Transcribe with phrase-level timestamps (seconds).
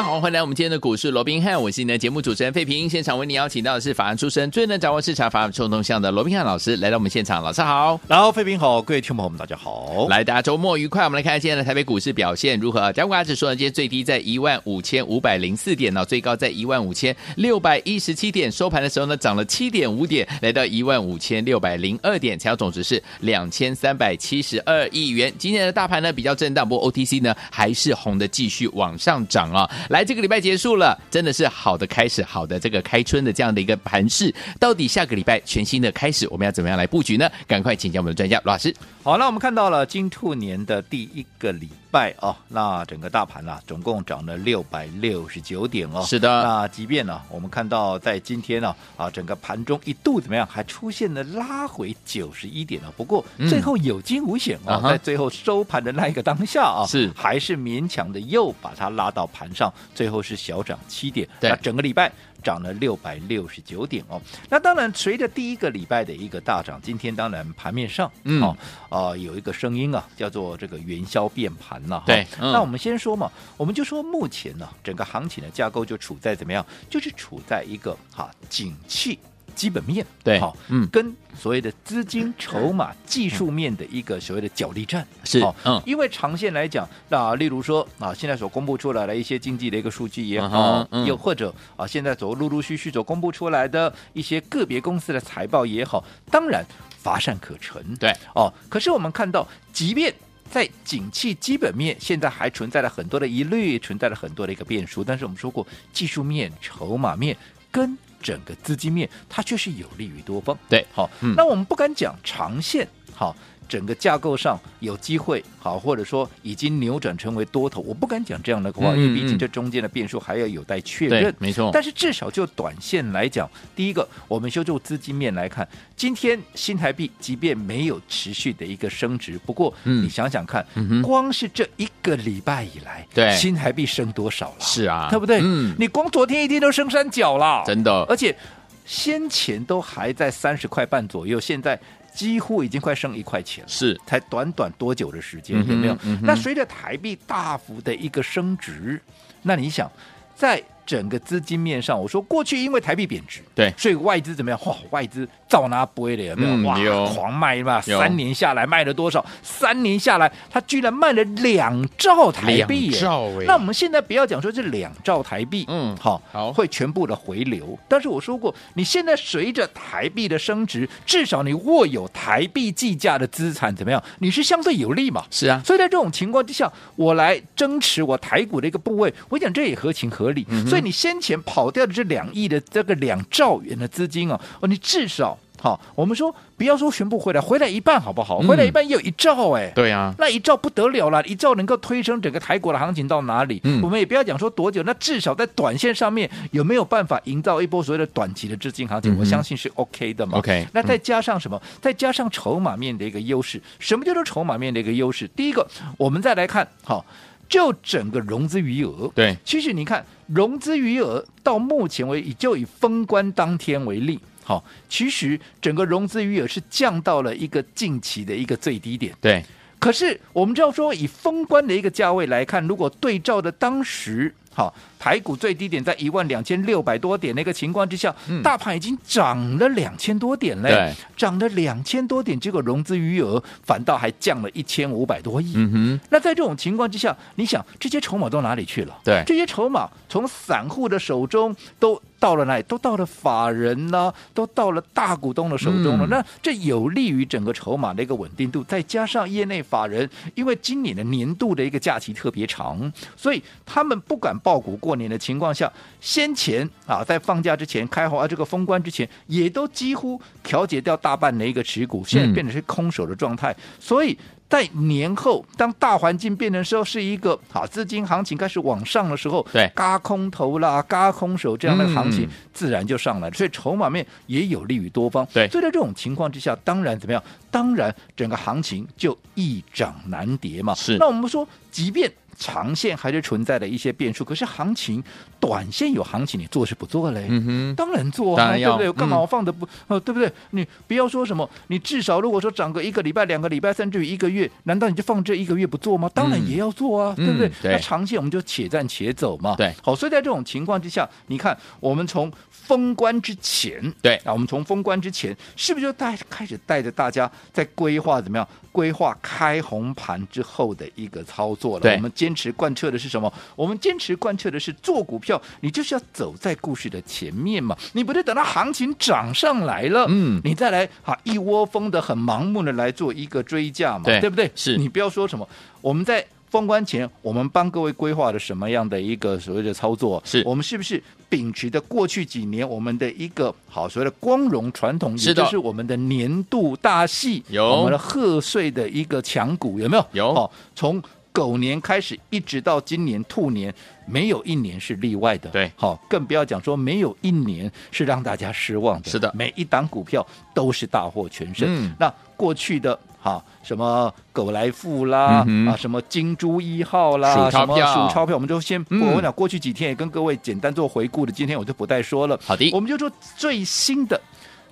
[0.00, 2.88] 家好，欢迎来我们今天的股市罗宾汉，我是你的节目主持人费平。
[2.88, 11.04] 现场为你邀请到的是法案出身、最能掌握市场法案冲动向的罗宾汉老师来到我们现场，老师好，然后费平好，各位听众朋友们大家好，来大家周末愉快。
[11.04, 12.90] 我们来看今天的台北股市表现如何？
[12.94, 25.30] 加权指数呢，今天最低在一万五千五百零四点呢，最高在一万五千六百一十七点，收盘的时候呢，涨了七点五点，来到一万五千六百零二点，成交总值是两千三百七十二亿元。
[25.36, 29.70] 今天的大盘呢比较震荡，不过 OTC 呢还是红的，继续往上涨啊。
[29.90, 30.40] 来，这个礼拜。
[30.40, 34.34] 结束了，真的是好的开始，好的这个开春的这样的一个盘势。
[34.58, 37.30] 到底下个礼拜全新的开始，我们要怎么样来布局呢？
[37.46, 38.74] 赶快请教我们的专家罗老师。
[39.02, 46.02] 好，那我们看到了金兔年的第一个礼拜哦，那整个大盘呢、啊，总共涨了六百六十九点哦。
[46.06, 52.90] 是的，那即便呢，我们看到在今天呢，啊，整个盘中一度怎么样，还出现了拉回九十一点了。
[52.96, 60.30] 不过最后有惊无险啊，在最后收盘的那一个当下啊，是还是勉强的又把它拉到盘上，最后是。
[60.30, 62.08] 是小涨七点，对，那整个礼拜
[62.40, 64.20] 涨了六百六十九点哦。
[64.48, 68.56] 那当然，随着第一个礼拜的一个大涨，今天当然盘面上，嗯，啊、
[68.88, 72.02] 呃，有一个声音啊，叫做这个元宵变盘了。
[72.06, 76.64] 对，嗯、那我们先说嘛，我们就说目前呢，整个行情的架构就处在怎么样？
[76.88, 79.18] 就是处在一个哈景气。
[79.54, 96.64] 基本面对，好，嗯，跟所谓的资金筹码技术面的一个所谓的角力战是，嗯，因为长线来讲，那例如说啊，现在所公布出来的一些经济的一个数据也好，又或者啊，现在所陆陆续续所公布出来的一些个别公司的财报也好，当然
[96.98, 100.12] 乏善可陈，对，哦，可是我们看到，即便
[100.50, 107.36] 在景气基本面现在还存在了很多的疑虑，存在了很多的一个变数，但是我们说过，技术面、筹码面
[107.70, 110.56] 跟整个资金面，它却是有利于多方。
[110.68, 113.34] 对，好，嗯、那我们不敢讲长线，好。
[113.70, 121.32] 整个架构上有机会好，或者说已经扭转成为多头，我不敢讲这样的话，因为毕竟这中间的变数还要有待确认。
[121.38, 121.70] 没错。
[121.72, 130.66] 但是至少就短线来讲，第一个，我们就就资金面来看，今天新台币即便没有持续的一个升值，不过你想想看，
[131.00, 134.56] 光是这一个礼拜以来，对新台币升多少了？
[134.58, 135.38] 是啊，对不对？
[135.40, 138.02] 嗯，你光昨天一天都升三角了，真的。
[138.08, 138.36] 而且
[138.84, 141.78] 先前都还在三十块半左右，现在。
[142.14, 145.96] 几乎已经快升一块钱了，是才短短多久的时间，有没有？
[146.22, 149.00] 那随着台币大幅的一个升值，
[149.42, 149.90] 那你想
[150.34, 150.62] 在。
[150.90, 154.58] 整个资金面上，我说过去因为台币贬值，对，所以外资怎么样？
[154.66, 156.44] 哇，外资照拿不会的有没
[156.82, 157.04] 有？
[157.04, 157.80] 哇，狂卖嘛！
[157.80, 159.24] 三年下来卖了多少？
[159.40, 163.44] 三年下来，他居然卖了两兆台币，两兆哎！
[163.46, 167.78] 那我们现在不要讲说这两兆台币，嗯，好，好，会全部的回流。
[167.86, 174.02] 但是我说过，你现在随着台币的升值，至少你握有台币计价的资产怎么样？
[174.18, 175.24] 你是相对有利嘛？
[175.30, 180.44] 是啊，所以在这种情况之下，我来增持我台股的一个部位，我讲这也合情合理。
[180.48, 180.79] 嗯、所以。
[180.80, 188.38] 你先前跑掉的这两亿的这个两兆元的资金啊，哦，你至少好，我们说不要说全部回来，回来一半好不好？
[188.38, 193.60] 回来一半也有一兆哎，对啊，那一兆不得了了，一兆能够推升整个台股的行情到哪里？
[193.82, 199.14] 我们也不要讲说多久，那至少在短线上面有没有办法营造一波所谓的短期的资金行情？
[199.18, 200.38] 我相信是 OK 的嘛。
[200.38, 201.60] OK，那再加上什么？
[201.82, 203.60] 再加上筹码面的一个优势。
[203.78, 205.28] 什么叫做筹码面的一个优势？
[205.28, 205.68] 第一个，
[205.98, 207.04] 我们再来看好。
[207.50, 219.44] 就整个融资余额，对，其实你看融资余额到目前为止，就以封关当天为例，好，其实整个融资余额是降到了一个近期的一个最低点，对。
[219.80, 224.34] 可是我们知道说，以封关的一个价位来看，如果对照的当时。
[224.52, 235.54] 好，台股最低点在一万两千六百多点那个情况之下，嗯、大盘已经涨了两千多点嘞，涨了两千多点，结果融资余额反倒还降了一千五百多亿。
[235.56, 238.98] 嗯哼，那在这种情况之下，你想这些筹码到哪里去了？
[239.02, 242.62] 对，这些筹码从散户的手中都到了哪里？
[242.64, 246.06] 都到了法人呢，都到了大股东的手中了。
[246.06, 254.36] 嗯、那这有利于整个筹码的一个稳定度，再加上业内法人，因为今年的年度的一个假期特别长，所以他们不敢。
[254.42, 264.16] 抱股过年的情况下，先前啊在放假之前开红啊这个封关之前，也都几乎调节掉大半的一个持股，现在变成是空手的状态，嗯、所以。
[264.50, 275.24] 在年后，当大环境变成时候，是一个好资金行情开始往上的时候，对，嘎空头啦、嘎空手这样的行情、嗯、自然就上来了，所以筹码面也有利于多方。
[275.32, 277.22] 对，所以在这种情况之下，当然怎么样？
[277.48, 280.74] 当然整个行情就一涨难跌嘛。
[280.74, 282.12] 是，那我们说，即便。
[282.40, 285.04] 长线还是存在的一些变数，可是行情
[285.38, 287.26] 短线有行情，你做是不做嘞？
[287.28, 288.92] 嗯哼，当然做啊，对不对？
[288.92, 290.32] 干嘛我放的不、嗯、对不对？
[290.52, 296.10] 你不要说什么，你至少如果说涨个一个礼拜、两个礼拜，甚至于一个月，难道你就放这一个月不做吗？
[296.14, 297.48] 当然也要做啊，嗯、对不对？
[297.48, 299.54] 嗯、对，那长线我们就且战且走嘛。
[299.56, 308.48] 对，好，所以在这种情况之下，你看我们从封关之前，对啊，我们从封关之前，是不是就带开始带着大家在规划怎么样？
[308.72, 311.82] 规划开红盘之后的一个操作了。
[311.82, 313.32] 对，我们坚持贯彻的是什么？
[313.56, 317.76] 我们坚持贯彻的是做股票，你就是要走在故事的前面嘛。
[317.92, 324.48] 你不是等到行情涨上来了，嗯，你再来哈一窝蜂的很盲目的来做一个追价嘛，对，对不对？
[324.54, 325.48] 是你不要说什么，
[325.80, 326.24] 我们在。
[326.50, 330.20] 封关前，我们帮各位规划了什么样的一个所谓的操作？
[330.26, 335.16] 是我们是不是秉持的过去几年我们的一个好所谓的光荣传统？
[335.18, 340.04] 也就是我们的年度大戏，有我们的贺岁的一个强股，有没有？
[340.10, 340.34] 有。
[340.34, 341.00] 好，从
[341.32, 343.72] 狗年开始一直到今年兔年，
[344.06, 345.50] 没有一年是例外的。
[345.50, 349.10] 对，好，更不要讲说没有一年是让大家失望的。
[349.10, 351.68] 是的，每一档股票都是大获全胜。
[351.68, 352.98] 嗯，那过去的。
[353.22, 362.40] 哈，什么狗来富啦，嗯、啊，什么金猪一号啦，数钞票，什么数钞票，我们就先，嗯、我跟你讲，过去几天也跟各位简单做回顾的，今天我就不再说了。
[362.42, 364.18] 好的，我们就说最新的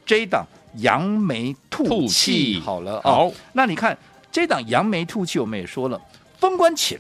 [0.07, 0.47] 这一档
[0.77, 3.95] 扬眉吐气，好了，好、哦，那你看
[4.33, 6.01] 这档扬眉吐气，我们也说了，
[6.39, 6.99] 封关前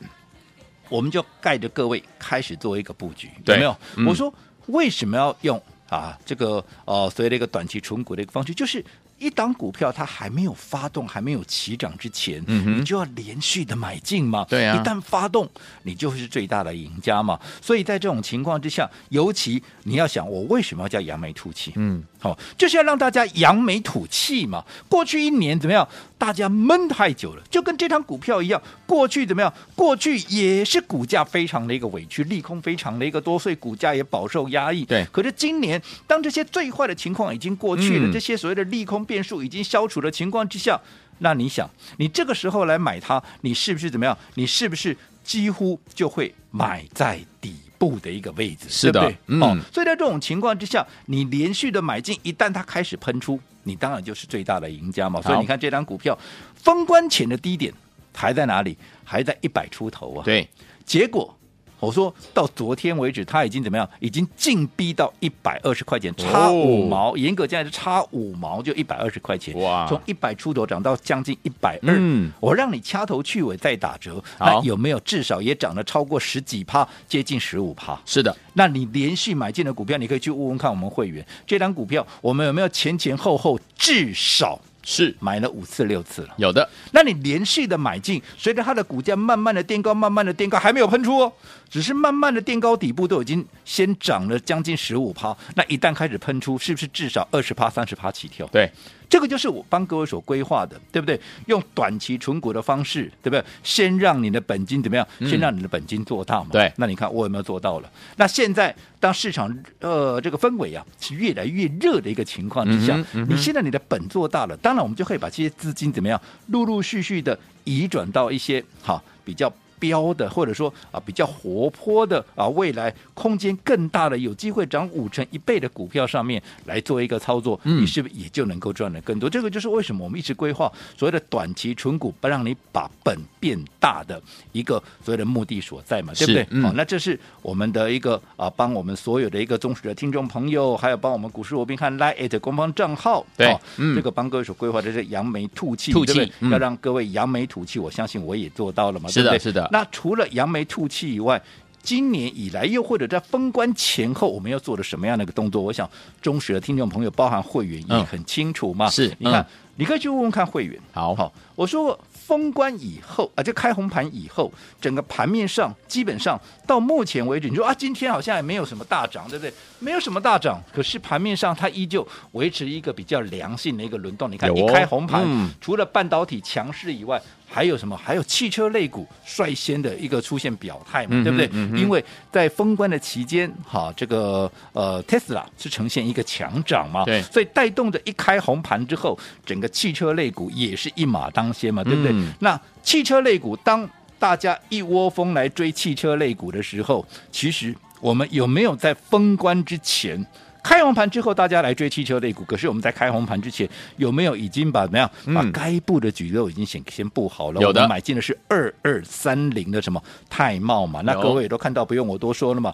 [0.88, 3.76] 我们就带着各位开始做一个布局，有没有？
[3.96, 4.32] 嗯、我说
[4.66, 8.84] 为什么要用啊这个呃所谓的一个短期存股的一个方式，就是。
[9.20, 14.46] 一档股票它还没有发动，还没有起涨之前，嗯、你就要连续的买进嘛。
[14.48, 15.50] 对啊，一旦发动，
[15.82, 17.36] 你就是最大的赢家嘛。
[17.60, 21.72] 所以在这种情况之下，尤其你要想，我为什么要叫扬眉吐气？
[21.74, 24.64] 嗯，好、哦，就是要让大家扬眉吐气嘛。
[24.88, 25.88] 过去一年怎么样？
[26.18, 28.60] 大家闷太久了，就跟这张股票一样。
[28.86, 29.52] 过去怎么样？
[29.74, 34.84] 过去也是股价非常的一个委屈，利空非常的一个多，所以股价也饱受压抑。
[34.84, 35.06] 对。
[35.12, 38.98] 可是今年，当这些最坏的情况已经过去了，嗯、这些所谓的利空。
[39.08, 40.78] 变数已经消除的情况之下，
[41.20, 44.18] 那你想，你这个时候来买它，你是不是怎么样？
[44.34, 44.94] 你是不是
[45.24, 48.66] 几乎就会买在底部的一个位置？
[48.68, 49.18] 是的，对对？
[49.28, 55.22] 嗯、哦，所以在这种情况之下，你连续的买进，一旦它开始喷出，你当然就是最大的赢家嘛。
[55.22, 56.18] 所以你看这张股票
[56.54, 57.72] 封关前的低点
[58.12, 58.76] 还在哪里？
[59.04, 60.24] 还在一百出头啊。
[60.24, 60.48] 对，
[60.84, 61.37] 结果。
[61.80, 63.88] 我说到昨天为止，它已经怎么样？
[64.00, 67.16] 已经进逼到一百二十块钱，差五毛。
[67.16, 69.56] 严格讲是差五毛，就一百二十块钱。
[69.60, 69.86] 哇！
[69.88, 71.94] 从一百出头涨到将近一百二。
[71.98, 77.98] 嗯，我让你掐头去尾再打折，那有没有至少也涨了超过十几趴，接近十五趴？
[78.04, 78.36] 是的。
[78.54, 84.58] 那你连续买进的股票，你可以去问问看我们会员，这张股票我们有没有前前后后至少？
[84.84, 86.66] 是买了五次六次了，有的。
[86.92, 91.30] 那你连续的买进，随着它的股价慢慢的垫高，慢慢的垫高，还没有喷出哦，
[91.70, 95.36] 只是慢慢的垫高，底部都已经先涨了将近十五趴。
[95.54, 98.46] 那一旦开始喷出，是不是至少二十趴、三十趴起跳？
[98.48, 98.70] 对。
[99.10, 101.18] 这个就是我帮各位所规划的，对不对？
[101.46, 103.42] 用短期存股的方式，对不对？
[103.62, 105.08] 先让你的本金怎么样？
[105.20, 106.48] 嗯、先让你的本金做大嘛。
[106.52, 106.70] 对。
[106.76, 107.90] 那你看我有没有做到了？
[108.16, 109.50] 那现在当市场
[109.80, 119.50] 呃这个氛围啊是越来越热的一个情况之下，嗯嗯、你现在你的本做大了，当然我们就可以把这些资金怎么样，陆陆续续的移转到一些好比较。
[119.78, 129.28] 标的或者说啊比较活泼的啊未来空间更大的有机会涨五成一倍的股票上面来做一个操作，嗯、你是不是也就能够赚得更多？
[129.28, 134.20] 这个就是为什么我们一直规划所谓的短期纯股，不让你把本变大的
[134.52, 136.42] 一个所谓的目的所在嘛，对不对？
[136.42, 146.34] 好、嗯哦，那这是我们的一个啊帮我们所有的一个忠实的听众朋友，还有帮我们股市罗宾汉 Line@ 官方账号，对，哦嗯、这个帮各位所规划的是扬眉吐气，吐气对不对？
[146.40, 149.44] 嗯、要让各位扬眉吐气，我相信我也做到了嘛，是的，对不对？
[149.44, 149.67] 是的。
[149.70, 151.40] 那除了扬眉吐气以外，
[151.80, 155.62] 今年以来又或者在封关前后，我们要做的什么样的一个动作？
[155.62, 155.88] 我想
[156.20, 158.90] 忠实的听众朋友，包含会员也很清楚嘛。
[158.90, 159.46] 是，你看
[159.76, 160.78] 你可以去问问看会员。
[160.92, 169.50] 好，好，我说过封关以后啊，就开红盘以后，整个盘面上基本上到目前为止，你说啊，今天好像也没有什么大涨，对不对？
[169.78, 174.30] 没有什么大涨，可是盘面上它依旧维持一个比较良性的一个轮动。
[174.30, 177.18] 你看，一开红盘，嗯、除了半导体强势以外，
[177.48, 177.96] 还有什么？
[177.96, 181.48] 还有汽车类股率先的一个出现表态嘛，嗯、对不对？
[181.52, 192.17] 嗯、因为在封关的期间，哈，这个呃，Tesla 是呈现一个强涨嘛，对，所以带动着一开红盘之后，整个汽车类股也是一马当先嘛，对不对？
[192.18, 197.74] 嗯、那汽车类股，当大家一窝蜂来追汽车类股的时候，其实。
[198.00, 200.24] 我们有没有在封关之前
[200.62, 202.44] 开红盘之后，大家来追汽车类股？
[202.44, 207.60] 可是我们在开红盘之前，有没有已经把怎么样、嗯、把该布的局都已经先先布好了？
[207.60, 211.00] 有的，我们买进的是二二三零的什么泰茂嘛？
[211.04, 212.72] 那各位也都看到，不用我多说了嘛。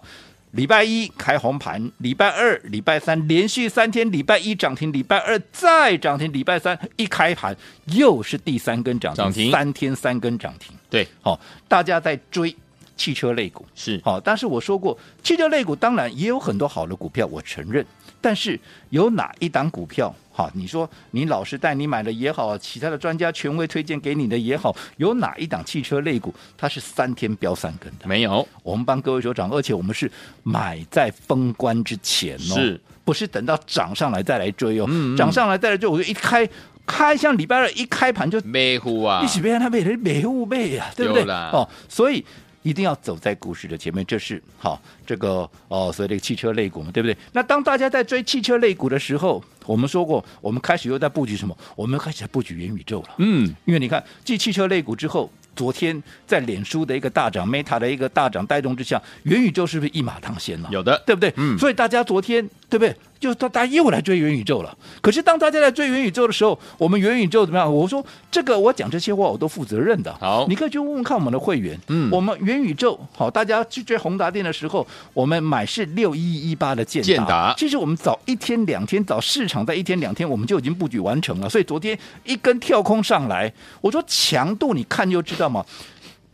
[0.55, 7.55] 礼拜一开红盘，礼拜二、礼拜三连续三天，礼拜一涨停，礼拜二再涨停，礼拜三一开盘
[7.87, 10.73] 又是第三根涨停，三天三根涨停。
[10.89, 12.55] 对，好、大家在追。
[12.95, 17.85] 汽车类股是好，但是我说过，汽车类股当然也有很多好的股票，我承认。
[18.21, 18.59] 但是
[18.89, 28.07] 有哪一档股票，哈，你说你老师带你买的也好，其他的专家权威推荐给你的也好，有哪一档汽车类股它是三天飙三根的？
[28.07, 30.11] 没有，我们帮各位所长，而且我们是
[30.41, 34.85] 买在封关之前哦，是不是等到涨上来再来追哦？
[34.89, 36.49] 嗯嗯涨上来再来追，我就一开
[36.87, 41.23] 开，像礼拜二一开盘就没户啊，一起被他被人没户被啊，对不对？
[41.29, 42.25] 哦，所以。
[42.65, 47.15] 一定要走在股市的前面，这是好这个哦，所以这个汽车类股嘛，对不对？
[47.31, 51.55] 那当大家在追汽车类股的时候，我们说过，我们开始又在布局什么？
[51.75, 53.09] 我们开始在布局元宇宙了。
[53.19, 55.31] 嗯，因为你看，继汽车类股之后。
[55.55, 60.67] 昨天在脸书的一个大涨，Meta 的一个大涨带动之下，元宇宙是不是一马当先了？
[60.69, 61.33] 有的，对不对？
[61.37, 61.57] 嗯。
[61.57, 62.93] 所以大家昨天对不对？
[63.19, 64.77] 就大家又来追元宇宙了。
[65.01, 67.73] 可是当大家在追元宇宙的时候，我们元宇宙怎么样？
[67.73, 70.13] 我说这个我讲这些话我都负责任的。
[70.19, 71.79] 好，你可以去问问看我们的会员。
[71.87, 72.09] 嗯。
[72.11, 77.07] 我们元宇宙好，大家去追宏达电的时候，我们买是六一一八的建达。
[77.07, 77.53] 建达。
[77.57, 81.49] 其实我们早一天两天，早市场在一天两天，我们就已经布局完成了。
[81.49, 85.65] 所以昨天一根跳空上来，我说强度你看就知道嘛。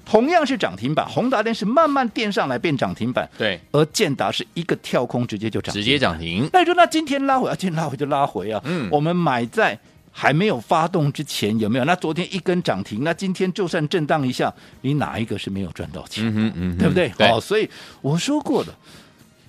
[0.06, 6.50] 同样是涨停板，宏达电是慢慢垫上来变涨停板，对，而建达是一个跳空直接就涨，直接涨停。
[6.52, 8.62] 那你说那今天拉回啊，今天拉回就拉回啊。
[8.66, 9.78] 嗯，我们买在
[10.12, 11.86] 还没有发动之前有没有？
[11.86, 16.26] 那昨天一根涨停，那今天就算震荡一下，你哪一个是没有赚到钱？
[16.28, 17.10] 嗯哼嗯，对不对？
[17.18, 17.28] 对。
[17.30, 17.70] 好，所以
[18.02, 18.74] 我说过的，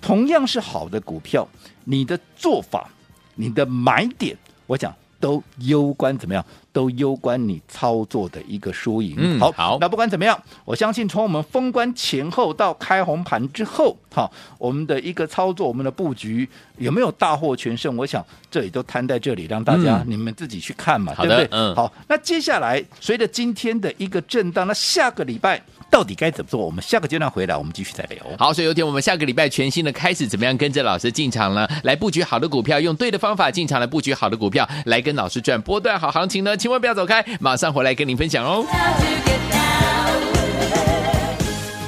[0.01, 1.45] 同样是好的股票，
[1.83, 2.89] 你的做法、
[3.35, 6.45] 你的买点，我讲都攸关怎么样？
[6.73, 9.15] 都攸关你操作的一个输赢。
[9.17, 16.49] 嗯，好，好，那不管怎么样，我相信从我们封关前后到开红盘之后，哈，我们的一个操作，我们的布局
[16.79, 17.95] 有没有大获全胜？
[17.95, 21.47] 我想这里都摊在这里，让大家、嗯、你们自己去看嘛，对不对？
[21.51, 26.59] 嗯，好，那接下来随着今天的一个震荡，那下个礼拜到底该怎么做？
[26.65, 28.17] 我们下个阶段回来，我们继续再聊。
[28.37, 31.67] 好，所以有天我们下个礼拜全新的开始，怎么样跟着老师进场呢？
[31.83, 36.55] 来布局好的股票，用对的方法进场来布局好的股票，来跟老师赚波段好行情呢？
[36.57, 38.65] 千万不要走开，马上回来跟您分享哦。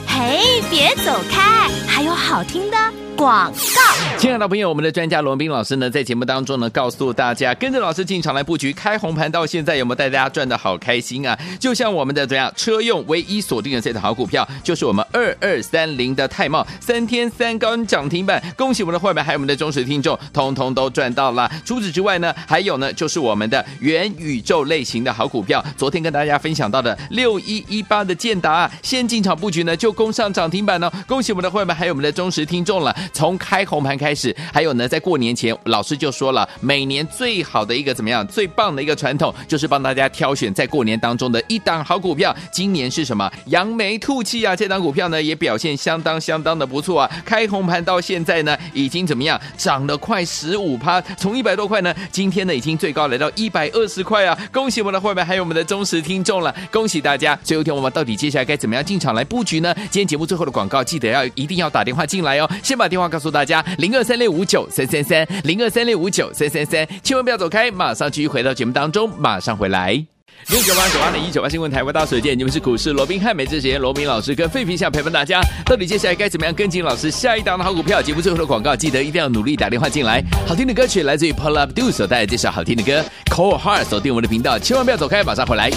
[0.07, 2.77] 嘿，别走开，还有好听的。
[3.15, 11.37] 广告，亲爱的朋友，我们的专家罗斌老师呢，在节目当中呢，告诉大家，跟着老师进场来布局，开红盘到现在有没有带大家赚的好开心啊？
[11.59, 21.49] 就像我们的怎样车用唯一锁定的这档好股票，就是我们二二三零的泰茂，三天三根涨停板，恭喜我们的会员还有我们的忠实听众，通通都赚到了。
[21.63, 32.95] 除此之外呢，还有呢，就是我们的元宇宙类型的好股票，昨天跟大家分享到的六一一八的建达，先进场布局呢，就攻上涨停板呢、哦，恭喜我们的会员还有我们的忠实听众了。
[33.15, 42.35] 从开红盘开始，还有呢，在过年前，老师就说了，每年最好的一个怎么样，最棒的一个传统，就是帮大家挑选在过年当中的一档好股票。
[42.51, 43.31] 今年是什么？
[43.45, 44.53] 扬眉吐气啊！
[44.53, 47.09] 这档股票呢，也表现相当相当的不错啊！
[47.23, 54.37] 开红盘到现在呢，已经怎么样，涨了快十五趴，从一百多块呢，今天呢，已经最高来到一百二十块啊！
[54.51, 57.39] 恭喜我们的会员，还有我们的忠实听众了，恭喜大家！
[57.43, 59.73] 最后一天，我们到底接下来该怎么样进场来布局呢？
[59.89, 63.25] 今天节目最后的广告，记得要一定要打电话进来哦，先把电电话告诉。
[63.35, 70.01] 大家零二三六五九三三三零二三六五九三三三，千万不要走开，马上继续回到节目当中，马上回来。
[70.47, 78.01] 六九八九八零一九八新闻台湾大水见，你们是股市罗宾汉美智贤罗宾老师跟废品想陪伴大家，到底接下来该怎么样跟进老师下一档的好股票？
[78.01, 80.23] 节目最后的广告，记得一定要努力打电话进来。
[80.47, 85.69] 好听的歌曲来自于 Paula Abdul 所带来这首好听的歌 Cold Heart，锁定我们的频道，千万不要走开，马上回来。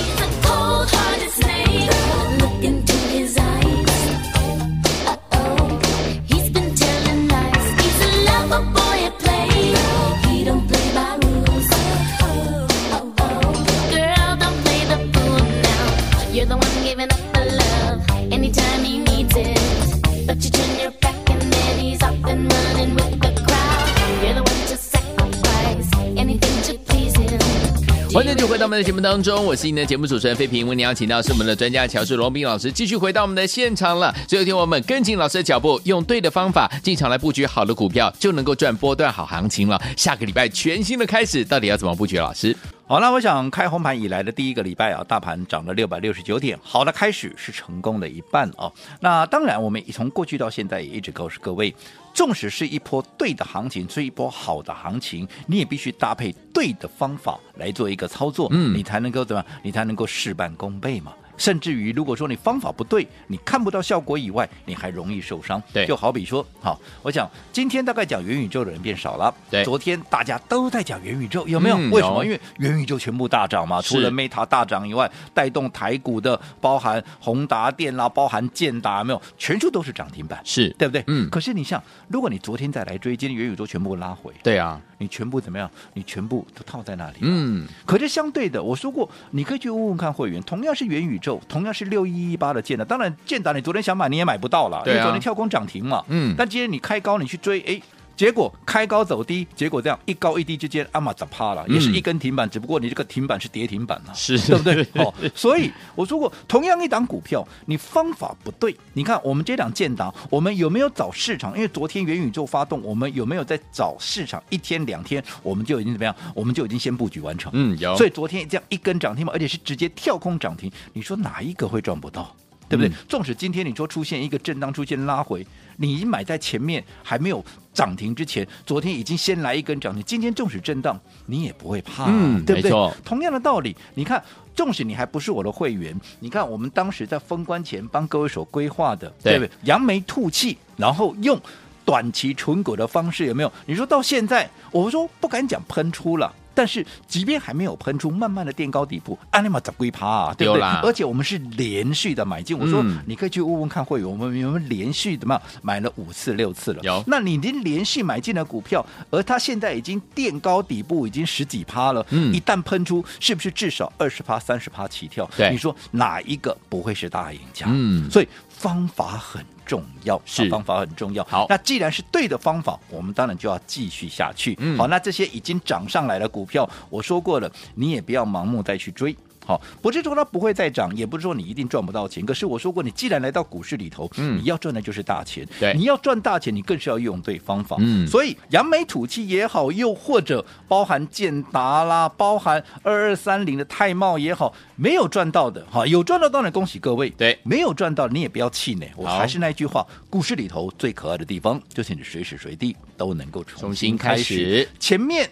[28.18, 30.66] 欢迎继续回到我们的节目当中，我是您的节目主持人费平。
[30.66, 34.12] 为您邀请到是我们的专家乔治罗宾老师，继续回到我们的现场了。
[34.26, 39.80] 最后听我们跟紧老师的脚步，用对的方法进场来布局好的股票，就能够赚波段好行情了。
[39.96, 42.18] 下个礼拜全新的开始，到底要怎么布局？
[42.18, 42.56] 老师，
[42.88, 48.68] 好，那我想开红盘以来的第一个礼拜啊，大盘涨了六百六十九点，好的开始是成功的一半啊。
[48.98, 51.72] 那当然，我们从过去到现在也一直告诉各位。
[52.18, 59.60] 纵使是一波对的行情，是一波好的行情，你也必须搭配对的方法来做一个操作，嗯，你才能够怎么样？
[59.62, 61.12] 你才能够事半功倍嘛。
[61.38, 65.62] 甚至于，如果说你方法不对，你看不到效果以外，你还容易受伤。
[65.72, 69.32] 对，就好比说，好，我想今天大概讲元宇宙的人变少了。
[69.50, 71.78] 对，昨天大家都在讲元宇宙，有没有？
[71.78, 72.24] 嗯、为什么？
[72.24, 79.22] 因为元宇宙全部大涨嘛，除了 Meta 大涨以外，带动台股的，包含宏达电啦，包含建达，没有？
[79.38, 81.04] 全数都是涨停板，是对不对？
[81.06, 81.28] 嗯。
[81.30, 85.70] 可是你像，如果你昨天再来追，今天元宇宙全部拉回，对啊，你全部怎么样？
[85.94, 87.18] 你全部都套在那里。
[87.20, 87.66] 嗯。
[87.86, 92.06] 可是相对的，我说过，你可以去问问看会员，同样是元宇宙，同样是六。
[92.08, 96.02] 一一八的建达，当然建达你昨天想买你也买不到了，因为昨天跳空涨停嘛。
[96.08, 97.82] 嗯，但今天你开高你去追，哎。
[98.18, 105.04] 结果开高走低，结果这样一高一低之间，阿玛咋趴了，也是一根停板，嗯、只不过你这个停板是跌停板了，是对不对？
[105.04, 111.54] 哦， 所以我说过，同样一档股票，你方法不对，你看我们这档建档，我们有没有找市场？
[111.54, 114.42] 因为昨天元宇宙发动，我们有没有在找市场？
[114.50, 116.12] 一天两天，我们就已经怎么样？
[116.34, 117.52] 我们就已经先布局完成。
[117.54, 117.96] 嗯，有。
[117.96, 122.34] 所以昨天这样一根涨停板，而且是直接跳空涨停，你说哪一个会赚不到？
[122.68, 122.92] 对不对？
[123.08, 125.46] 纵使今天你说出现一个震荡，出现拉回，
[125.76, 132.70] 你买在前面还没有涨停之前，昨天已经先来一根涨停，今天纵使震荡，你也不会怕，嗯，对不对？
[133.04, 134.22] 同样的道理，你看，
[134.54, 139.50] 纵使你还不是我的会员，你看我们当时在封关前帮各位所规划的，对不对？
[139.64, 141.40] 扬眉吐气，然后用
[141.84, 143.50] 短期存股的方式，有没有？
[143.64, 146.34] 你说到现在，我说不敢讲喷出了。
[146.58, 150.34] 但是，即便还没有喷出，慢慢的垫高底部，安尼玛怎归趴啊？
[150.36, 150.62] 对不对？
[150.82, 152.58] 而且我们是连续的买进。
[152.58, 155.42] 我说，你可以去问问看会员，我们有没有连续怎么样？
[155.62, 156.80] 买了五次、六次了。
[156.82, 157.00] 有。
[157.06, 162.04] 那你已经连续买进了股票，而它现在已经垫高底部，已经十几趴了。
[162.10, 162.34] 嗯。
[162.34, 165.30] 一旦喷出，是不是至少二十趴、三十趴起跳？
[165.36, 165.52] 对。
[165.52, 167.66] 你说哪一个不会是大赢家？
[167.68, 168.10] 嗯。
[168.10, 168.26] 所以
[168.58, 169.44] 方法很。
[169.68, 171.22] 重要是方法很重要。
[171.24, 174.56] 好，那既然是对的方法，我们当然就要继续下去。
[174.60, 179.14] 嗯，好，那这些已经涨上来的股票，我说过了，你也不要盲目再去追。
[179.48, 182.22] 好，不是说它不会再涨，也不是说你一定赚不到钱。
[182.26, 185.48] 可是我说过，你既然来到股市里头，嗯，你要赚的就是大钱。
[185.58, 187.78] 对，你要赚大钱，你更是要用对方法。
[187.80, 197.08] 嗯，所以扬眉吐气也好，又或者包含建达啦，包含二二三零的泰茂也好，没有赚到的哈，有赚到当然恭喜各位。
[197.08, 198.92] 对，没有赚到你也不要气馁。
[198.96, 204.68] 我还是那句话，股市里头最可爱的地方，就是你随时随地都能够重新开始。
[204.78, 205.26] 前面。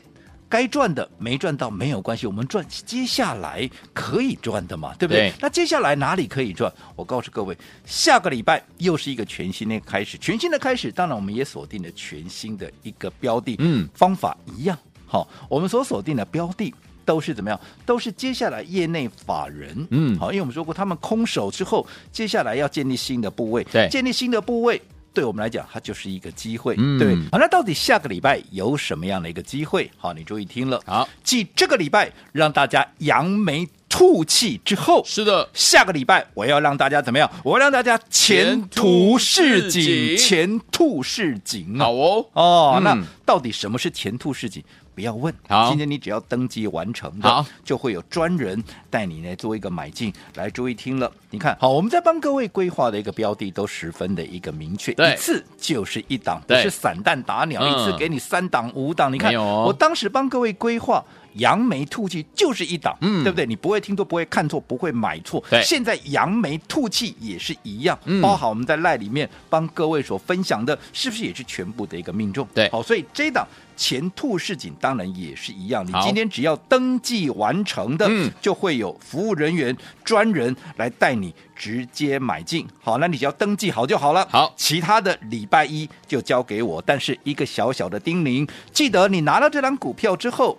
[0.48, 5.30] 该赚的没赚到没有关系，我们赚接下来可以赚的嘛，对不对？
[5.30, 6.72] 对，那接下来哪里可以赚？
[6.94, 10.92] 我告诉各位，下个礼拜又是一个全新的开始，全新的开始。
[10.92, 14.78] 当然，我们也锁定了全新的一个标的，嗯，方法一样。
[15.06, 16.72] 好，我们所锁定的标的
[17.04, 17.61] 都是怎么样？
[17.85, 24.80] 都是接下来业内法人，嗯，好，因为我们说过，他们空手之后，接下来要建立新的部位，对，建立新的部位。
[25.16, 27.16] 对我们来讲，它就是一个机会，嗯、对。
[27.33, 29.90] 好，那到底下个礼拜有什么样的一个机会？
[29.96, 30.79] 好，你注意听了。
[30.85, 37.31] 好，继这个礼拜让大家扬眉吐气之后，是的，下个礼拜我要让大家怎么样？
[37.42, 41.79] 我要让大家前途似锦，前途似锦。
[41.79, 44.62] 好哦，哦，嗯、那到底什么是前途似锦？
[44.96, 50.11] 不要问，好，今天你只要登记完成的，好，就会有专人带你来做一个买进。
[50.37, 59.12] 来，注意听了，你看好，我们在帮各位规划的一个标的都十分的一个明确，一次就是一档，不是散弹打鸟，一次给你三档五档。
[59.12, 61.04] 你看，我当时帮各位规划。
[61.37, 63.46] 扬眉吐气就是一档，嗯，对不对？
[63.46, 65.42] 你不会听错，不会看错，不会买错。
[65.51, 72.46] 对，现在扬眉吐气也是一样，嗯，包含我们在赖里面帮各位所分享的，是不是也是全部的一个命中？
[72.55, 73.46] 对，好，所以这一档
[73.77, 75.87] 前兔市井当然也是一样。
[75.87, 82.66] 你今天只要登记完成的，嗯，就会有服务人员专人来带你直接买进。
[82.83, 84.27] 好，那你只要登记好就好了。
[84.31, 86.83] 好，其他的礼拜一就交给我。
[86.87, 90.59] 但是一个小小的叮咛，记得你拿到这张股票之后。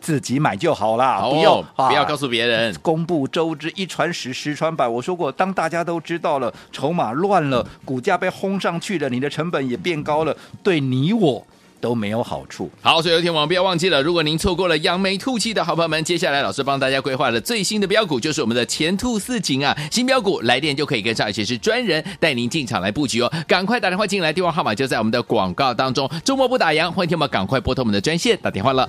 [0.00, 2.74] 自己买就好啦，哦、不要、啊、不要告诉别人。
[2.82, 4.86] 公布周知，一传十，十传百。
[4.86, 11.44] 我说过，当大家都知道了，筹码乱了，股价被轰上去了，你的成本也变高了，对你我
[11.80, 12.70] 都没有好处。
[12.80, 23.32] 好，所以有天我们不要忘记了，如果您错过了扬眉吐气的好朋友们，接下来老师帮大家规划的最新的标股，就是我们的前兔似锦啊，新标股来电就可以跟上，而且是专人带您进场来布局哦。
[23.46, 26.08] 赶快打电话进来，电话号码就在我们的广告当中。
[26.24, 28.88] 周末不打烊，欢迎听我们赶快拨通我们的专线打电话了。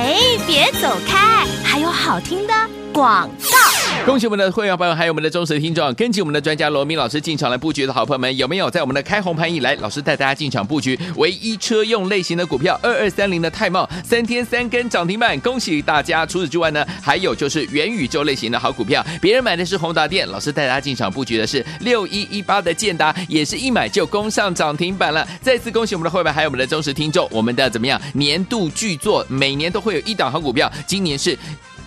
[0.00, 0.14] 哎，
[0.46, 2.54] 别走开，还有好听的
[2.92, 3.77] 广告。
[4.08, 16.24] 恭喜我们的会员朋友，还有我们的忠实听众，跟紧我们的专家罗明老师进场来布局的好朋友们，有没有在我们的开红盘以来，老师带大家进场布局唯一车用类型的股票二二三零的泰茂，三天三根涨停板，恭喜大家！
[16.24, 25.28] 除此之外呢，还有就是元宇宙类型的好股票，别人买的是宏达电，老师带大家进场布局的是六一一八的建达，也是一买就攻上涨停板了。
[25.42, 31.38] 再次恭喜我们的会员，还有我们的忠实听众，我们的怎么样年度巨作，每年都会有一档好股票，今年是。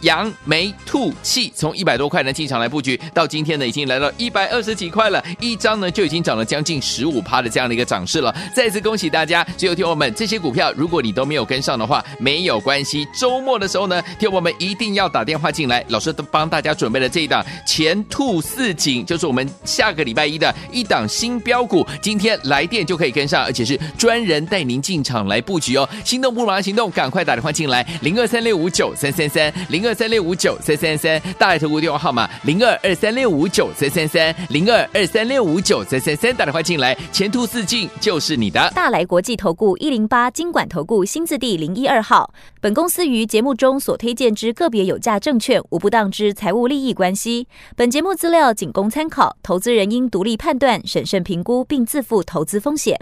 [0.01, 8.35] 扬眉吐气，从一百多块呢进场来布局，到今天呢已经来到一百二十几块了，一张呢就已经涨了将近十五趴的这样的一个涨势了。
[8.55, 9.45] 再次恭喜大家！
[9.57, 13.07] 只有听我们这些股票，如果你都没有跟上的话，没有关系。
[13.17, 21.85] 周末的时候呢，听我们一定要打电话进来，老师都帮大家准备了这一档前兔似锦，就是我们下个礼拜一的一档新标股。
[22.01, 25.87] 今天来电就可以跟上，而且是专人带您进场来布局哦。
[26.03, 29.90] 心动不如马上行动，赶快打电话进来，零二三六五九三三三零二。
[29.91, 38.71] 二三六五九三三三，大来投顾电话号码零二二三六五九三三三零二二三六五九三三三，打电话进来，前途似锦就是你的。
[38.73, 52.97] 大来国际投顾一零八金管投顾新字第零一二号，本公司于节目中所推荐之个别有价证券无不当之财务利益关系，本节目资料仅供参考，投资人应独立判断、审慎评估并自负投资风险。